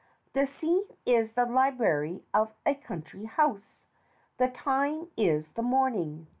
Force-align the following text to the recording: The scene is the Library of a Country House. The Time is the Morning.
The 0.33 0.47
scene 0.47 0.85
is 1.05 1.33
the 1.33 1.45
Library 1.45 2.23
of 2.33 2.55
a 2.65 2.73
Country 2.73 3.25
House. 3.25 3.85
The 4.39 4.47
Time 4.47 5.09
is 5.15 5.51
the 5.53 5.61
Morning. 5.61 6.25